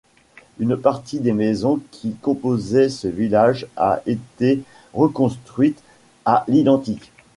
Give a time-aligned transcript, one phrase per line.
[0.57, 4.63] Une partie des maisons qui composaient ce village a été
[4.95, 5.79] reconstruite
[6.25, 7.11] à l'indentique.